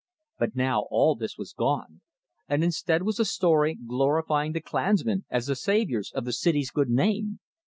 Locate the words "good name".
6.71-7.39